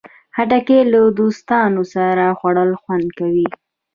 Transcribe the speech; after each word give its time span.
خټکی 0.35 0.79
له 0.91 0.99
دوستانو 1.19 1.81
سره 1.93 2.25
خوړل 2.39 2.71
خوند 2.81 3.07
کوي. 3.19 3.47